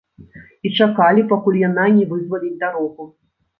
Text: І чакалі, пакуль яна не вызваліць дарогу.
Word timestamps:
І 0.69 0.71
чакалі, 0.85 1.27
пакуль 1.35 1.61
яна 1.67 1.85
не 1.99 2.09
вызваліць 2.17 2.59
дарогу. 2.67 3.11